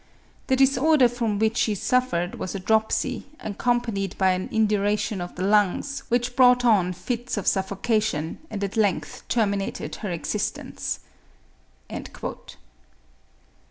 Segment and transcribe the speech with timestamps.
[0.47, 5.43] The disorder from which she suffered was a dropsy, accompanied by an induration of the
[5.43, 11.01] lungs, which brought on fits of suffocation, and at length terminated her existence."